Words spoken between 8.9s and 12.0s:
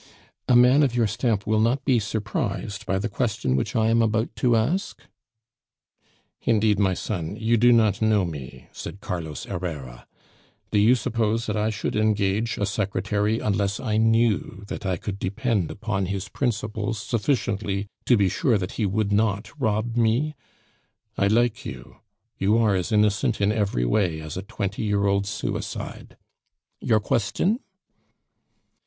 Carlos Herrera. "Do you suppose that I should